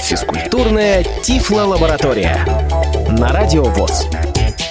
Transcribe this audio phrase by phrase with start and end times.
[0.00, 2.46] Физкультурная Тифло-лаборатория
[3.10, 4.06] на Радио ВОЗ.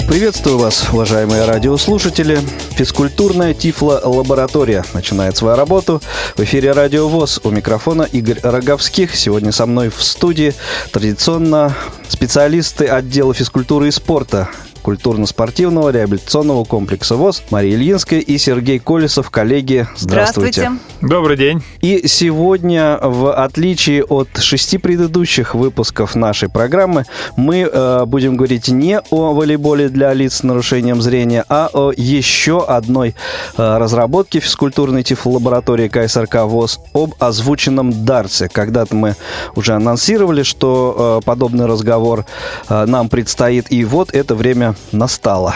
[0.07, 2.39] Приветствую вас, уважаемые радиослушатели.
[2.71, 6.01] Физкультурная Тифло-лаборатория начинает свою работу.
[6.35, 7.39] В эфире Радио ВОЗ.
[7.43, 9.15] У микрофона Игорь Роговских.
[9.15, 10.56] Сегодня со мной в студии
[10.92, 11.76] традиционно
[12.08, 14.50] специалисты отдела физкультуры и спорта
[14.84, 19.88] культурно-спортивного реабилитационного комплекса ВОЗ Мария Ильинская и Сергей Колесов, коллеги.
[19.95, 20.62] Здравствуйте.
[20.62, 20.84] Здравствуйте.
[21.02, 21.63] Добрый день.
[21.82, 27.05] И сегодня, в отличие от шести предыдущих выпусков нашей программы,
[27.38, 32.63] мы э, будем говорить не о волейболе для лиц с нарушением зрения, а о еще
[32.66, 33.16] одной
[33.58, 38.50] э, разработке физкультурной тифлолаборатории КСРК ВОЗ об озвученном дарсе.
[38.50, 39.16] Когда-то мы
[39.55, 42.26] уже анонсировали, что э, подобный разговор
[42.70, 45.55] э, нам предстоит, и вот это время настало.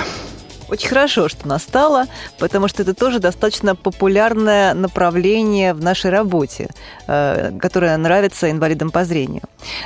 [0.69, 2.07] Очень хорошо, что настало,
[2.39, 6.69] потому что это тоже достаточно популярное направление в нашей работе,
[7.07, 9.43] э, которое нравится инвалидам по зрению.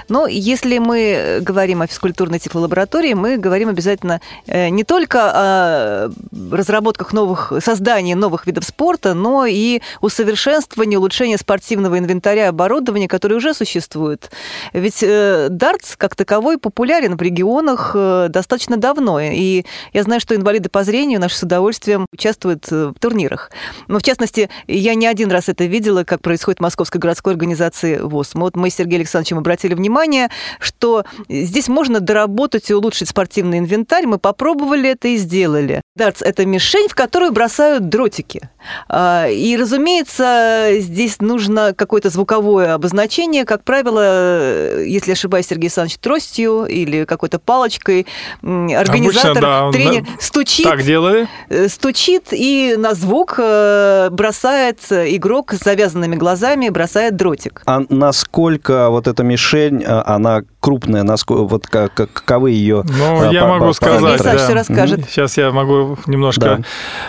[0.10, 6.10] Но если мы говорим о физкультурной тифлолаборатории, мы говорим обязательно э, не только о
[6.52, 13.38] разработках новых, создании новых видов спорта, но и усовершенствовании, улучшении спортивного инвентаря и оборудования, которые
[13.38, 14.32] уже существуют.
[14.74, 17.96] Ведь э, дартс как таковой популярен в регионах
[18.30, 19.20] достаточно давно.
[19.20, 23.52] И я знаю, что инвалиды по зрению наши с удовольствием участвуют э, в турнирах.
[23.88, 28.00] Но, в частности, я не один раз это видела, как происходит в Московской городской организации
[28.00, 28.32] ВОЗ.
[28.36, 34.06] Вот мы с Сергеем Александровичем обратили внимание, что здесь можно доработать и улучшить спортивный инвентарь.
[34.06, 35.82] Мы попробовали это и сделали.
[35.96, 38.50] Дартс– это мишень, в которую бросают дротики.
[38.88, 43.46] А, и, разумеется, здесь нужно какое-то звуковое обозначение.
[43.46, 48.08] Как правило, если ошибаюсь, Сергей Александрович, тростью или какой-то палочкой
[48.42, 50.08] организатор, Обычно, да, тренер да.
[50.20, 50.78] стучит стучит.
[50.78, 51.28] Так делали?
[51.50, 57.62] Э, стучит и на звук э, бросает игрок с завязанными глазами, бросает дротик.
[57.66, 63.34] А насколько вот эта мишень, э, она крупная, насколько, вот как, каковы ее Ну, а,
[63.34, 64.24] я по, могу по, сказать.
[64.24, 64.54] Да.
[64.54, 65.10] расскажет.
[65.10, 66.64] Сейчас я могу немножко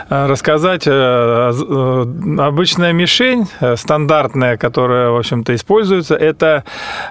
[0.09, 0.27] да.
[0.27, 0.88] рассказать.
[0.88, 3.47] Обычная мишень,
[3.77, 6.65] стандартная, которая, в общем-то, используется, это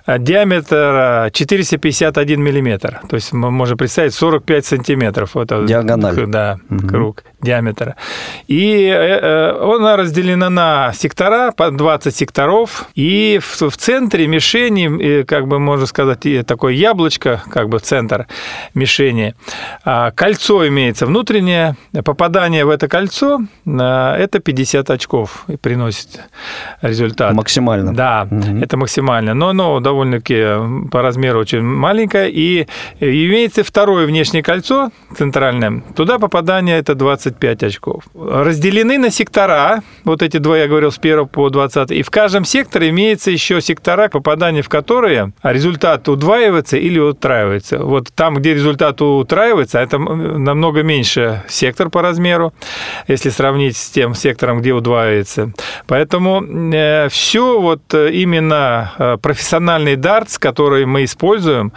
[0.07, 3.01] диаметр 451 миллиметр.
[3.07, 5.37] То есть мы можем представить 45 сантиметров.
[5.37, 6.87] Это Диагональ да, угу.
[6.87, 7.95] круг диаметра.
[8.47, 15.23] И э, э, она разделена на сектора, по 20 секторов, и в, в центре мишени,
[15.23, 18.27] как бы можно сказать, такое яблочко, как бы центр
[18.73, 19.35] мишени.
[19.85, 26.21] А кольцо имеется внутреннее, попадание в это кольцо– это 50 очков и приносит
[26.81, 27.33] результат.
[27.33, 27.93] Максимально.
[27.93, 28.57] Да, угу.
[28.61, 29.33] это максимально.
[29.33, 32.31] Но оно довольно-таки по размеру очень маленькое.
[32.31, 32.67] И
[32.99, 35.83] имеется второе внешнее кольцо центральное.
[35.95, 38.03] Туда попадание– это 25 очков.
[38.15, 42.45] Разделены на сектора, вот эти два я говорил, с 1 по 20, и в каждом
[42.45, 47.79] секторе имеется еще сектора, попадание в которые результат удваивается или утраивается.
[47.79, 52.53] Вот там, где результат утраивается, это намного меньше сектор по размеру,
[53.07, 55.51] если сравнить с тем сектором, где удваивается.
[55.87, 61.73] Поэтому э, все вот именно э, профессиональный дартс, который мы используем,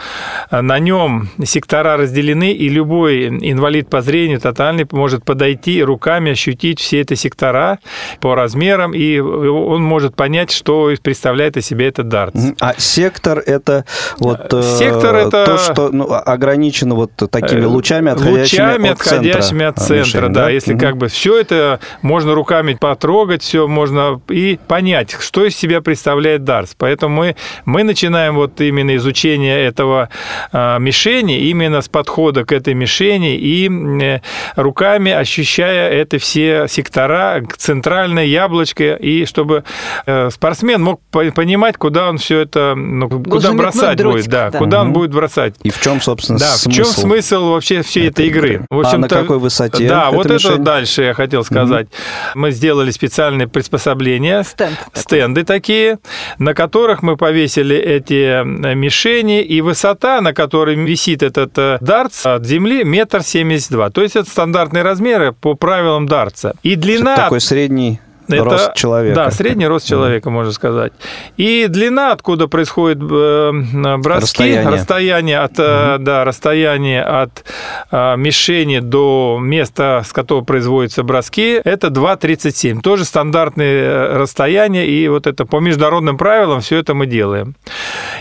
[0.51, 7.01] на нем сектора разделены, и любой инвалид по зрению тотальный может подойти руками, ощутить все
[7.01, 7.79] эти сектора
[8.21, 12.35] по размерам, и он может понять, что представляет из себя этот дарт.
[12.61, 13.85] А сектор это
[14.19, 19.01] вот э, сектор это то, что ну, ограничено вот такими э, лучами, отходящими лучами, от
[19.01, 19.69] отходящими центра.
[19.69, 20.45] от центра, мишень, да.
[20.45, 20.51] да.
[20.51, 20.81] Если угу.
[20.81, 26.45] как бы все это можно руками потрогать, все можно и понять, что из себя представляет
[26.45, 26.75] дарс.
[26.77, 30.09] Поэтому мы мы начинаем вот именно изучение этого
[30.53, 34.21] а, мишени именно с подхода к этой мишени и
[34.57, 39.65] руками, ощущая это все сектора, центральное яблочко, и чтобы
[40.07, 44.59] э, спортсмен мог понимать, куда он все это, ну, куда бросать дротик, будет, да, да,
[44.59, 44.87] куда угу.
[44.87, 45.55] он будет бросать.
[45.63, 46.71] И в чем, собственно, да, смысл?
[46.71, 48.65] в чем смысл вообще всей этой игры?
[48.71, 49.89] В а на какой высоте?
[49.89, 50.53] Да, вот мишень?
[50.53, 51.87] это дальше я хотел сказать.
[51.87, 52.41] Угу.
[52.41, 55.99] Мы сделали специальные приспособления, Стенд стенды такие,
[56.39, 62.27] на которых мы повесили эти э, мишени, и высота, на которой висит этот э, дартс
[62.27, 63.91] от земли, метр семьдесят два.
[63.91, 66.55] То есть это стандартные размеры по правилам дартса.
[66.63, 67.17] И длина...
[67.17, 69.15] Такой средний это, рост человека.
[69.15, 70.93] Да, средний рост человека, можно сказать.
[71.37, 73.53] И длина, откуда происходят э,
[73.99, 76.05] броски, расстояние, расстояние от, угу.
[76.05, 77.45] да, расстояние от
[77.91, 82.81] э, мишени до места, с которого производятся броски, это 2,37.
[82.81, 87.55] Тоже стандартные расстояния, и вот это по международным правилам все это мы делаем.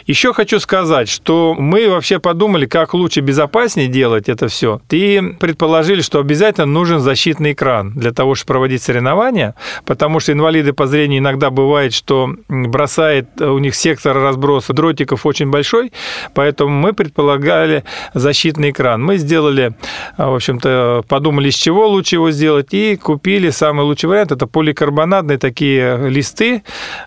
[0.06, 4.82] Еще хочу сказать, что мы вообще подумали, как лучше безопаснее делать это все.
[4.90, 9.56] И предположили, что обязательно нужен защитный экран для того, чтобы проводить соревнования,
[9.94, 15.52] потому что инвалиды по зрению иногда бывает, что бросает у них сектор разброса дротиков очень
[15.52, 15.94] большой,
[16.34, 17.84] поэтому мы предполагали
[18.16, 19.04] защитный экран.
[19.04, 19.76] Мы сделали,
[20.18, 24.32] в общем-то, подумали, с чего лучше его сделать, и купили самый лучший вариант.
[24.32, 26.64] Это поликарбонатные такие листы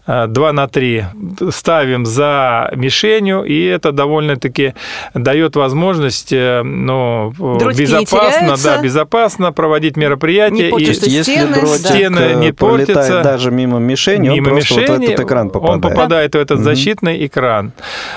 [0.07, 1.05] 2 на 3.
[1.51, 4.75] Ставим за мишенью, и это довольно-таки
[5.13, 7.33] дает возможность ну,
[7.77, 10.71] безопасно, да, безопасно проводить мероприятия.
[10.71, 11.89] Не и если стены, дротик да.
[11.89, 12.53] стены э, не
[12.85, 15.75] пролетает даже мимо мишени, мимо он просто мишени, вот в этот экран попадает.
[15.85, 16.65] он попадает в этот Мгм.
[16.65, 17.73] защитный экран.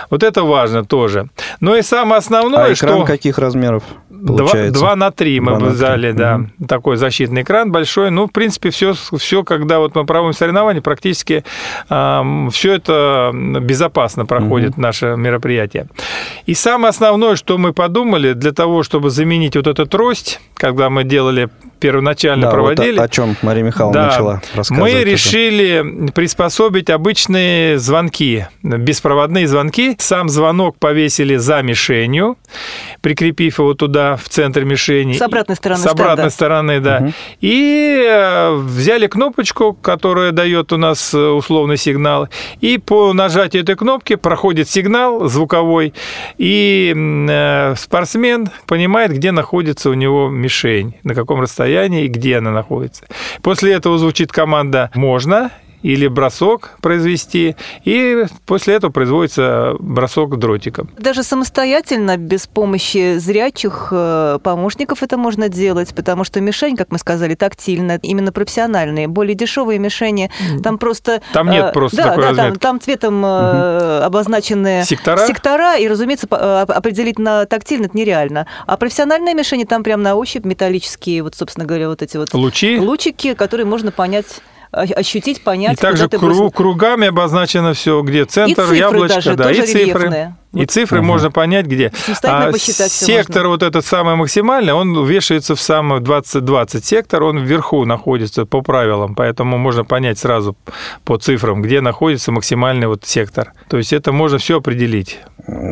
[0.10, 1.28] Вот это важно тоже.
[1.60, 3.06] Но и самое основное, а экран что...
[3.06, 3.84] каких размеров
[4.26, 4.74] получается?
[4.80, 5.76] два на три мы Два бы на три.
[5.76, 6.38] взяли, да.
[6.38, 6.68] Мгм.
[6.68, 8.12] Такой защитный экран большой.
[8.12, 11.44] Ну, в принципе, все, все когда вот мы проводим соревнования, практически
[11.88, 15.88] все это безопасно проходит наше мероприятие.
[16.46, 21.04] И самое основное, что мы подумали, для того, чтобы заменить вот эту трость, когда мы
[21.04, 24.08] делали первоначально Да, вот проводили, о, о чем Мария Михайловна Да.
[24.08, 24.94] начала рассказывать.
[24.94, 25.04] мы уже.
[25.12, 29.96] решили приспособить обычные звонки, беспроводные звонки.
[30.00, 32.38] Сам звонок повесили за мишенью,
[33.02, 35.14] прикрепив его туда, в центр мишени.
[35.14, 36.30] С обратной стороны С обратной стенда.
[36.30, 37.00] стороны, да.
[37.00, 37.14] Мгм.
[37.42, 42.28] И э, взяли кнопочку, которая дает у нас э, условный сигнал,
[42.62, 45.94] и по нажатию этой кнопки проходит сигнал звуковой,
[46.38, 51.69] и э, спортсмен понимает, где находится у него мишень, на каком расстоянии
[52.06, 53.06] и где она находится.
[53.42, 57.56] После этого звучит команда «можно», или бросок произвести,
[57.86, 60.90] и после этого производится бросок дротиком.
[60.98, 66.98] Даже самостоятельно, без помощи зрячих э, помощников это можно делать, потому что мишень, как мы
[66.98, 69.08] сказали, тактильная, именно профессиональные.
[69.08, 70.32] Более дешевые мишени,
[70.64, 71.22] там просто...
[71.34, 72.60] Там нет э, просто да, такой да, там, разметки.
[72.62, 75.26] там цветом э, обозначены Сектора?
[75.26, 78.48] сектора, и, разумеется, определить на тактильно это нереально.
[78.66, 82.78] А профессиональные мишени там прям на ощупь металлические, вот, собственно говоря, вот эти вот Лучи.
[82.80, 84.42] лучики, которые можно понять,
[84.72, 86.52] ощутить, понять, И также кру- бросил.
[86.52, 89.80] кругами обозначено все, где центр, цифры яблочко, даже, да, и цифры.
[89.82, 90.36] рельефные.
[90.54, 90.72] И Вот.
[90.72, 91.92] цифры можно понять, где.
[92.24, 93.50] А сектор можно.
[93.50, 99.14] вот этот самый максимальный, он вешается в самый 20-20 сектор, он вверху находится по правилам,
[99.14, 100.58] поэтому можно понять сразу
[101.06, 103.54] по цифрам, где находится максимальный вот сектор.
[103.70, 105.20] То есть это можно все определить.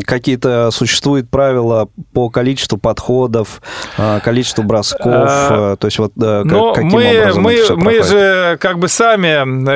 [0.06, 3.62] Какие-то существуют правила по количеству подходов,
[3.98, 7.76] а, количеству бросков, А, а, то есть вот как- Но каким мы, образом мы, это
[7.76, 9.28] мы же как бы сами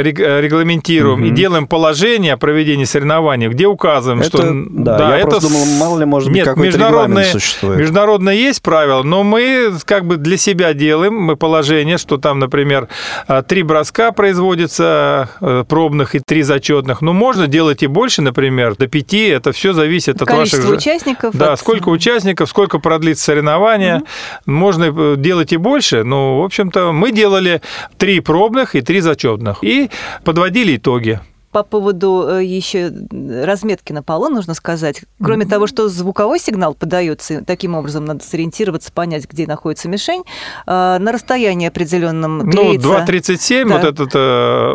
[0.01, 1.35] рег- регламентируем и Мгм.
[1.35, 6.05] делаем положение о проведении соревнований, где указываем, Это- что да, я просто думал, мало ли,
[6.05, 7.79] может быть, Нет, какой-то международные, регламент существует.
[7.79, 12.87] международные есть правила, но мы как бы для себя делаем мы положение, что там, например,
[13.27, 17.01] э, три броска производится э, пробных и три зачетных.
[17.01, 19.27] Ну, можно делать и больше, например, до пяти.
[19.27, 21.35] Это все зависит от Количество ваших участников.
[21.35, 24.01] да, от- сколько участников, сколько продлится соревнование.
[24.45, 26.03] Можно э, делать и больше.
[26.03, 27.61] Но, в общем-то, мы делали
[27.97, 29.59] три пробных и три зачетных.
[29.63, 29.89] И
[30.23, 31.19] подводили итоги.
[31.51, 35.01] По поводу еще разметки на полу нужно сказать.
[35.21, 40.23] Кроме того, что звуковой сигнал подается, таким образом надо сориентироваться, понять, где находится мишень,
[40.65, 43.77] э, на расстоянии определенном Ну, клеится 2,37, Да.
[43.77, 44.71] вот этот э,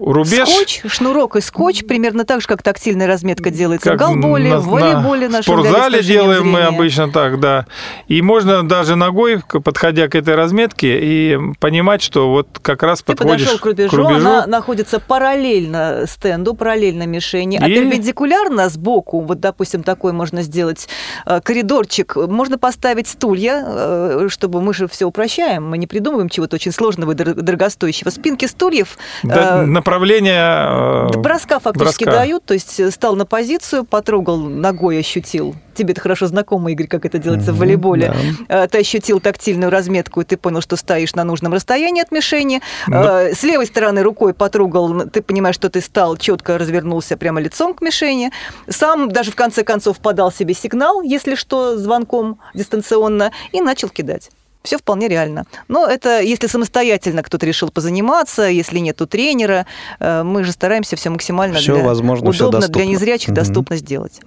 [0.00, 0.48] рубеж.
[0.48, 4.58] скотч, шнурок и скотч, примерно так же, как тактильная разметка делается Как в голболе, на-
[4.60, 6.66] в волейболе на нашем спортзале делаем мы зрения.
[6.68, 7.66] обычно так, да.
[8.08, 13.00] И можно даже ногой, к- подходя к этой разметке, и понимать, что вот как раз
[13.00, 19.20] Ты подходишь подошел к рубежу, она находится параллельно стенду, параллельно мишени, а И- перпендикулярно сбоку,
[19.20, 20.88] вот, допустим, такой можно сделать
[21.26, 26.56] э, коридорчик, можно поставить стулья, э, чтобы мы же все упрощаем, мы не придумываем чего-то
[26.56, 28.10] очень сложного и дор- дорогостоящего.
[28.10, 31.10] Спинки стульев Да, э, направление...
[31.14, 32.20] э, броска фактически броска.
[32.20, 35.54] дают, то есть стал на позицию, потрогал ногой, ощутил.
[35.74, 38.14] Тебе это хорошо знакомо, Игорь, как это делается в Мгм, волейболе.
[38.48, 38.66] да.
[38.66, 42.60] Ты ощутил тактильную разметку, и ты понял, что стоишь на нужном расстоянии от мишени.
[42.86, 43.32] Да.
[43.32, 47.82] С левой стороны рукой потрогал, ты понимаешь, что ты стал, четко развернулся прямо лицом к
[47.82, 48.32] мишени.
[48.70, 54.30] Сам даже в конце концов подал себе сигнал, если что, звонком дистанционно, и начал кидать.
[54.62, 55.44] Все вполне реально.
[55.68, 59.64] Но это если самостоятельно кто-то решил позаниматься, если нету тренера,
[60.00, 62.82] э, мы же стараемся все максимально Всё для- возможно, удобно для доступно.
[62.82, 63.34] незрячих Мгм.
[63.36, 64.20] доступно сделать.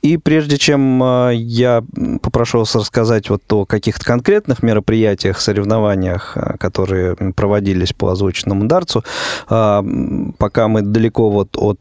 [0.00, 1.82] И прежде чем э, я
[2.22, 9.02] попрошу вас рассказать вот о каких-то конкретных мероприятиях, соревнованиях, э, которые проводились по озвученному дарцу,
[9.48, 11.80] пока мы далеко вот от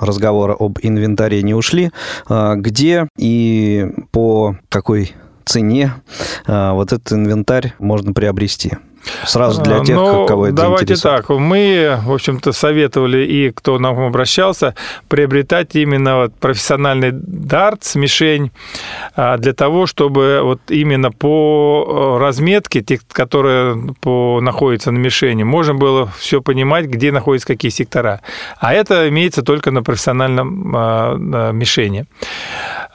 [0.00, 1.90] разговора об инвентаре не ушли,
[2.28, 5.12] где и по какой
[5.44, 5.94] цене
[6.46, 8.72] э, вот этот инвентарь можно приобрести?
[9.26, 11.28] Сразу для тех, ну, кого это Давайте так.
[11.28, 14.74] Мы, в общем-то, советовали и кто нам обращался,
[15.08, 18.50] приобретать именно вот профессиональный дартс, мишень,
[19.14, 25.42] а, для того, чтобы вот именно по э, разметке, тех, которая по, находится на мишени,
[25.42, 28.20] можно было все понимать, где находятся какие сектора.
[28.58, 32.06] А это имеется только на профессиональном а, мишени.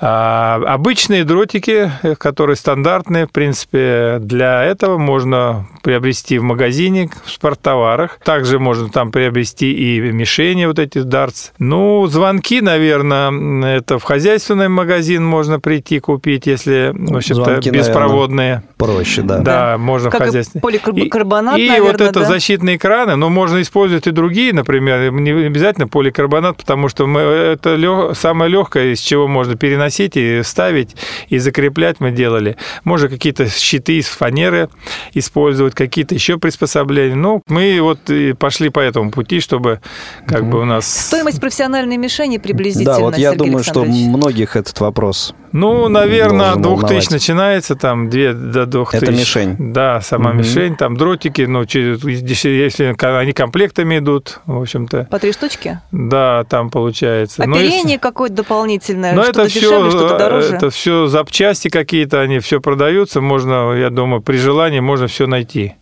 [0.01, 7.29] А, Обычные дротики, э, которые стандартные, в принципе, для этого можно приобрести в магазине, в
[7.31, 8.19] спорттоварах.
[8.23, 11.51] Также можно там приобрести и мишени, вот эти дартс.
[11.59, 17.71] Ну, звонки, наверное, это в хозяйственный магазин можно прийти купить, если, в общем-то, Звонки, наверное,
[17.89, 18.63] беспроводные.
[18.77, 19.39] Проще, да.
[19.39, 20.61] Да, можно Как в и хозяйственный.
[20.61, 22.25] поликарбонат, И, и наверное, вот это да?
[22.25, 27.75] защитные экраны, но можно использовать и другие, например, не обязательно поликарбонат, потому что мы, это
[27.75, 30.95] лё- самое легкое, из чего можно переносить и ставить,
[31.27, 32.57] и закреплять мы делали.
[32.83, 34.69] Можно какие-то щиты из фанеры
[35.13, 37.15] использовать, какие-то еще приспособления.
[37.15, 39.81] Ну, мы вот и пошли по этому пути, чтобы
[40.27, 40.87] как бы у нас...
[41.07, 45.33] Стоимость профессиональной мишени приблизительно, Да, вот я Сергей думаю, что многих этот вопрос.
[45.51, 47.11] Ну, наверное, Должен 2000 волновать.
[47.11, 49.03] начинается, там 2 до 2000.
[49.03, 49.55] Это мишень.
[49.73, 50.37] Да, сама Мгм.
[50.39, 55.07] мишень, там дротики, ну, через- если они комплектами идут, в общем-то.
[55.09, 55.79] По три штучки?
[55.91, 57.41] Да, там получается.
[57.43, 60.53] Если- Оперение какое-то дополнительное, Но что-то это дешевле, все, что-то дороже?
[60.55, 65.73] это все запчасти какие-то, они все продаются, можно, я думаю, при желании можно все найти.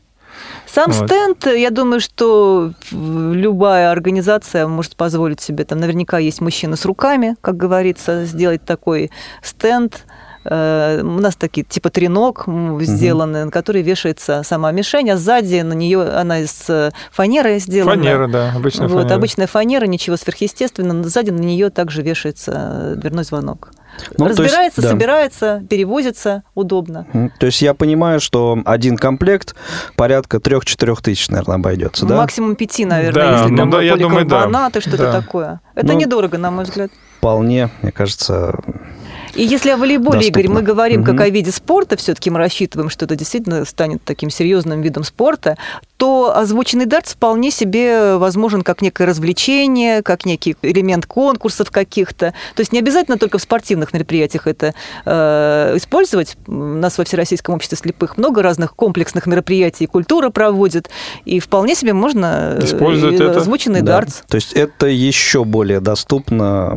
[0.78, 1.10] Сам Вот.
[1.10, 7.36] стенд, я думаю, что любая организация может позволить себе, там наверняка есть мужчины с руками,
[7.42, 9.10] как говорится, сделать такой
[9.42, 10.06] стенд.
[10.50, 15.62] Э, У нас такие типа треног м, сделаны, на который вешается сама мишень, а сзади
[15.62, 17.96] на нее она из э, фанеры сделана.
[17.96, 19.16] Фанера, да, обычная вот, фанера.
[19.16, 21.04] обычная фанера, ничего сверхъестественного.
[21.04, 23.72] Сзади на нее также вешается э, дверной звонок.
[24.18, 24.90] Ну, то есть, Разбирается, да.
[24.90, 27.08] собирается, перевозится удобно.
[27.40, 29.56] То есть я понимаю, что один комплект
[29.96, 32.18] порядка 3-4 тысяч, наверное, обойдется, да?
[32.18, 34.70] Максимум пяти, наверное, Да, если ну там да, я думаю, да.
[34.80, 35.12] что-то Да.
[35.22, 35.62] такое.
[35.74, 36.92] Это Ну, недорого, на мой взгляд.
[37.18, 38.60] Вполне, мне кажется,
[39.38, 40.40] И если о волейболе, Доступно.
[40.40, 41.24] Игорь, мы говорим как Мгм.
[41.24, 45.58] о виде спорта, все-таки мы рассчитываем, что это действительно станет таким серьезным видом спорта,
[45.98, 52.34] то озвученный дартс вполне себе возможен как некое развлечение, как некий элемент конкурсов каких-то.
[52.56, 54.74] То есть не обязательно только в спортивных мероприятиях это
[55.06, 56.36] э, использовать.
[56.48, 60.90] У нас во Всероссийском обществе слепых много разных комплексных мероприятий, культура проводит,
[61.26, 63.40] и вполне себе можно э, Использовать и это.
[63.40, 63.94] озвученный да.
[63.94, 64.22] дартс.
[64.28, 66.74] То есть это еще более доступно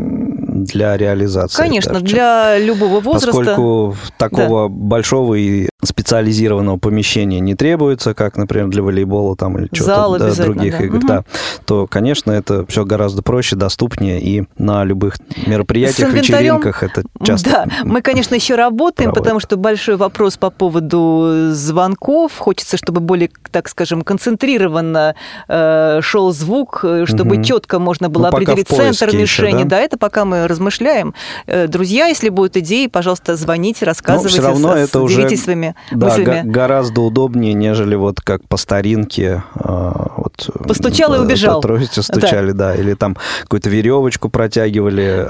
[0.64, 1.56] для реализации.
[1.56, 3.36] Конечно, даже, для любого возраста.
[3.36, 10.18] Поскольку такого большого и специализированного помещения не требуется, как, например, для волейбола там, или чего-то
[10.18, 10.84] да, других да.
[10.84, 11.06] игр, Мгм.
[11.06, 11.24] да,
[11.64, 15.14] то, конечно, это все гораздо проще, доступнее, и на любых
[15.46, 17.50] мероприятиях, вечеринках это часто...
[17.50, 19.22] Да, мы, конечно, еще работаем, проводят.
[19.24, 22.36] потому что большой вопрос по поводу звонков.
[22.38, 25.14] Хочется, чтобы более, так скажем, концентрированно
[25.48, 27.44] э, шел звук, э, чтобы Мгм.
[27.44, 29.62] четко можно было Ну, определить центр еще, мишени.
[29.62, 29.70] да?
[29.70, 31.14] да, это пока мы размышляем.
[31.46, 36.08] Э, друзья, если будут идеи, пожалуйста, звоните, рассказывайте, всё равно с- это уже- своими Да,
[36.08, 36.42] мыслями.
[36.44, 39.42] гораздо удобнее, нежели вот как по старинке.
[39.54, 41.60] а, вот, Постучал и э, убежал.
[41.60, 42.74] По трости стучали, да.
[42.74, 45.26] Или там какую-то веревочку протягивали.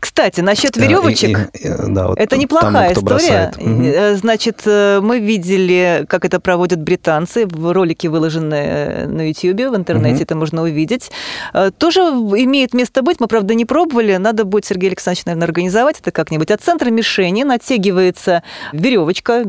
[0.00, 1.38] Кстати, насчет э, и- веревочек.
[1.54, 3.52] и- и, да, вот Это тому, неплохая кто история.
[3.52, 3.54] бросает.
[3.58, 7.46] Э, Значит, э, мы видели, как это проводят британцы.
[7.46, 10.22] В ролике выложены э, на YouTube, в интернете Мгм.
[10.22, 11.10] это можно увидеть.
[11.54, 13.20] Э, Тоже имеет место быть.
[13.20, 14.16] Мы, правда, не пробовали.
[14.16, 16.50] Надо будет, Сергей Александрович, наверное, организовать это как-нибудь.
[16.50, 19.44] От центра мишени натягивается веревочка,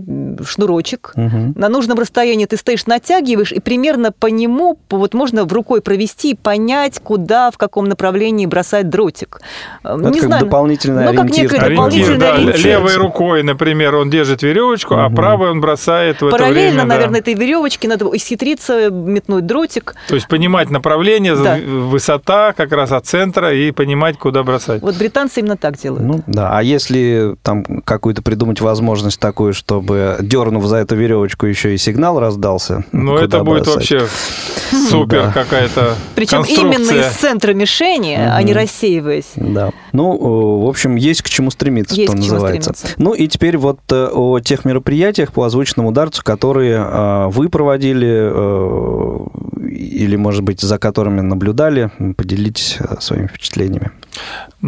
[0.45, 1.13] шнурочек.
[1.15, 1.53] Мгм.
[1.55, 5.81] На нужном расстоянии ты стоишь, натягиваешь, и примерно по нему по- вот можно в рукой
[5.81, 9.39] провести и понять, куда, в каком направлении бросать дротик.
[9.83, 10.45] Э, Это не как знаю.
[10.45, 11.59] дополнительный ну, как некое.
[11.59, 12.65] Ориентир, да, ориентир.
[12.65, 15.15] левой рукой, например, он держит веревочку, а Мгм.
[15.15, 16.81] правой он бросает в это Параллельно, время.
[16.81, 16.85] да.
[16.85, 19.95] наверное, этой веревочке надо исхитриться, метнуть дротик.
[20.07, 21.57] То есть понимать направление, Да.
[21.57, 24.81] высота как раз от центра и понимать, куда бросать.
[24.89, 26.03] Вот британцы именно так делают.
[26.03, 31.73] Ну да, а если там какую-то придумать возможность такую, чтобы дернув за эту веревочку еще
[31.73, 33.75] и сигнал раздался, Ну, куда это будет бросать?
[33.75, 34.07] вообще
[34.89, 35.31] супер Да.
[35.31, 39.31] какая-то Причем именно из центра мишени, а не рассеиваясь.
[39.35, 39.69] Да.
[39.93, 42.73] Ну, э, в общем, есть к чему стремиться, Есть что к чему называется.
[42.73, 42.95] стремиться.
[43.01, 48.07] Ну и теперь вот э, о тех мероприятиях по озвученному дартсу, которые э, вы проводили
[48.09, 53.91] э, или, может быть, за которыми наблюдали, поделитесь э, своими впечатлениями.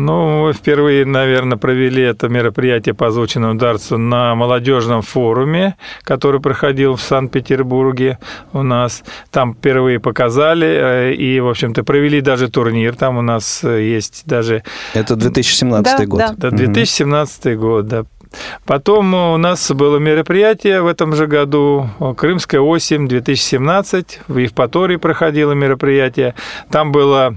[0.05, 6.96] Ну, мы впервые, наверное, провели это мероприятие по озвученному дартсу на молодежном форуме, который проходил
[6.96, 8.17] в Санкт-Петербурге
[8.51, 9.03] у нас.
[9.29, 12.96] Там впервые показали э, и, в общем-то, провели даже турнир.
[12.96, 16.20] Там у нас э, есть даже Это 2017 Да, год.
[16.20, 16.34] да.
[16.36, 16.58] да, Мгм.
[16.58, 18.05] 2017 год, да.
[18.65, 25.53] Потом у нас было мероприятие в этом же году, Крымская осень 2017, в Евпатории проходило
[25.53, 26.35] мероприятие.
[26.69, 27.35] Там было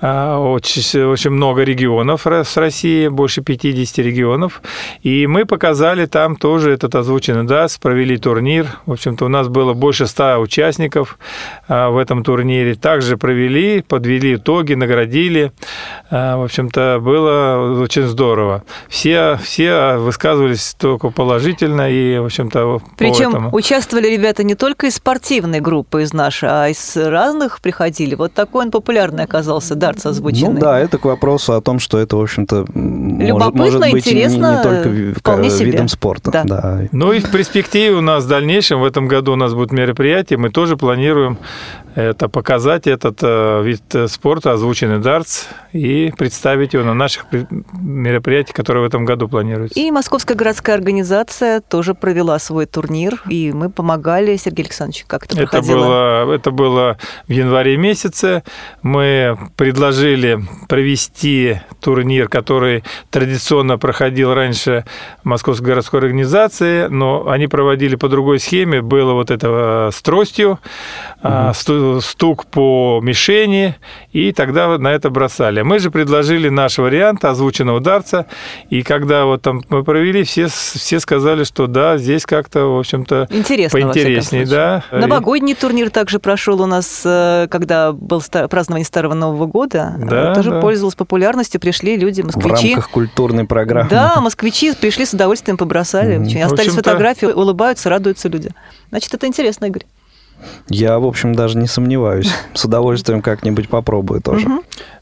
[0.00, 4.62] а, очень, очень много регионов с России, больше 50 регионов.
[5.02, 8.66] И мы показали там тоже этот озвученный ДАС, провели турнир.
[8.86, 11.18] В общем-то, у нас было больше 100 участников
[11.68, 12.74] а, в этом турнире.
[12.74, 15.52] Также провели, подвели итоги, наградили.
[16.10, 18.64] А, в общем-то, было очень здорово.
[18.88, 19.98] Все, все
[20.32, 23.54] высказывались только положительно и, в общем-то, Причем этому.
[23.54, 28.14] участвовали ребята не только из спортивной группы, из нашей, а из разных приходили.
[28.14, 30.54] Вот такой он популярный оказался, дартс озвученный.
[30.54, 34.52] Ну да, это к вопросу о том, что это, в общем-то, может, может быть интересно,
[34.52, 35.96] не, не только вполне видом себе.
[35.96, 36.30] спорта.
[36.30, 36.44] Да.
[36.44, 36.80] Да.
[36.92, 40.38] Ну и в перспективе у нас в дальнейшем, в этом году у нас будет мероприятие,
[40.38, 41.38] мы тоже планируем
[41.94, 47.26] это показать этот э, вид спорта, озвученный дартс, и представить его на наших
[47.72, 49.78] мероприятиях, которые в этом году планируются.
[49.78, 49.90] И
[50.22, 55.50] Московская городская организация тоже провела свой турнир, и мы помогали, Сергей Александрович, как это, это
[55.50, 55.84] проходило?
[55.84, 58.44] было, это было в январе месяце.
[58.82, 60.38] Мы предложили
[60.68, 64.84] провести турнир, который традиционно проходил раньше
[65.24, 68.80] Московской городской организации, но они проводили по другой схеме.
[68.80, 70.60] Было вот это с тростью,
[71.20, 72.00] угу.
[72.00, 73.74] стук по мишени,
[74.12, 75.62] и тогда на это бросали.
[75.62, 78.26] Мы же предложили наш вариант озвученного дарца,
[78.70, 83.28] и когда вот там мы провели, все, все сказали, что да, здесь как-то, в общем-то,
[83.30, 84.46] Интересно, поинтереснее.
[84.46, 84.84] Да.
[84.92, 89.94] Новогодний турнир также прошел у нас, э, когда был празднование Старого Нового года.
[89.98, 90.60] Да, тоже да.
[90.60, 92.48] пользовался популярностью, пришли люди, москвичи.
[92.48, 93.88] В рамках культурной программы.
[93.90, 96.18] Да, москвичи пришли с удовольствием, побросали.
[96.18, 96.44] Мгм.
[96.44, 98.50] Остались фотографии, улыбаются, радуются люди.
[98.90, 99.84] Значит, это интересно, Игорь.
[100.68, 102.32] Я, в общем, даже не сомневаюсь.
[102.54, 104.46] С удовольствием как-нибудь попробую тоже.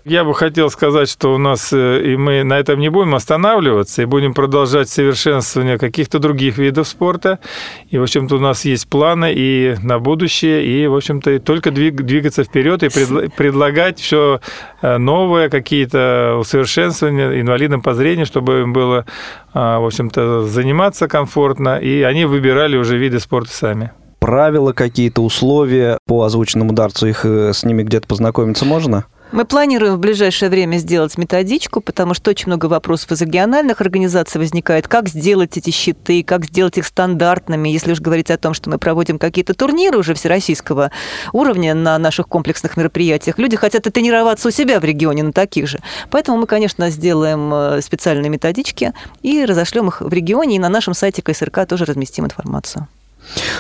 [0.05, 4.01] Я бы хотел сказать, что у нас, э, и мы на этом не будем останавливаться,
[4.01, 7.39] и будем продолжать совершенствование каких-то других видов спорта.
[7.91, 12.03] И, в общем-то, у нас есть планы и на будущее, и, в общем-то, только двиг-
[12.03, 14.41] двигаться вперед и предла- предлагать все
[14.83, 19.05] новое, какие-то усовершенствования инвалидам по зрению, чтобы им было,
[19.53, 23.91] а, в общем-то, заниматься комфортно, и они выбирали уже виды спорта сами.
[24.21, 29.07] Правила какие-то, условия по озвученному дарцу, их э, с ними где-то познакомиться можно?
[29.33, 34.41] Мы планируем в ближайшее время сделать методичку, потому что очень много вопросов из региональных организаций
[34.41, 34.89] возникает.
[34.89, 38.79] Как сделать эти щиты, как сделать их стандартными, если уж говорить о том, что мы
[38.79, 40.91] проводим какие-то турниры уже всероссийского
[41.33, 43.39] уровня на наших комплексных мероприятиях.
[43.39, 45.79] Люди хотят и тренироваться у себя в регионе на таких же.
[46.11, 48.93] Поэтому мы, конечно, сделаем э, специальные методички
[49.23, 52.89] и разошлем их в регионе, и на нашем сайте КСРК тоже разместим информацию.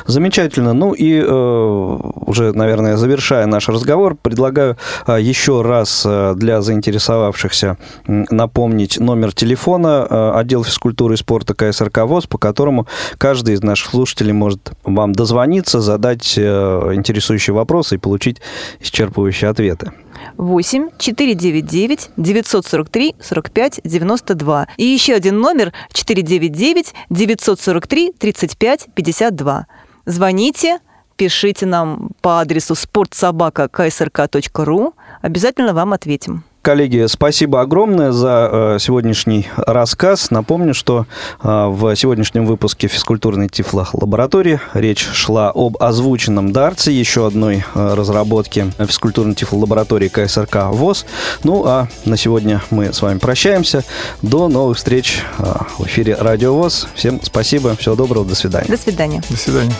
[0.06, 0.72] Замечательно.
[0.72, 7.78] Ну и э, уже, наверное, завершая наш разговор, предлагаю э, еще раз э, для заинтересовавшихся
[8.06, 12.86] напомнить номер телефона отдел физкультуры и спорта КСРК ВОЗ, по которому
[13.18, 18.40] каждый из наших слушателей может вам дозвониться, задать интересующие вопросы и получить
[18.80, 19.92] исчерпывающие ответы.
[20.36, 24.66] 8 499 943 45 92.
[24.76, 29.66] И еще один номер 499 943 35 52.
[30.06, 30.78] Звоните,
[31.16, 34.94] пишите нам по адресу спортсобака.ksrk.ру.
[35.22, 36.44] Обязательно вам ответим.
[36.62, 40.30] Коллеги, спасибо огромное за э, сегодняшний рассказ.
[40.30, 41.06] Напомню, что
[41.42, 48.66] э, в сегодняшнем выпуске физкультурной тифлолаборатории речь шла об озвученном дарте, еще одной э, разработке
[48.78, 51.06] физкультурной тифлолаборатории КСРК ВОЗ.
[51.44, 53.82] Ну а на сегодня мы с вами прощаемся.
[54.20, 55.44] До новых встреч э,
[55.78, 56.88] в эфире Радио ВОЗ.
[56.94, 58.68] Всем спасибо, всего доброго, до свидания.
[58.68, 59.22] До свидания.
[59.30, 59.72] До свидания.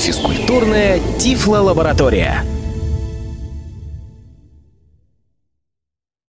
[0.00, 2.42] Физкультурная Тифло-лаборатория.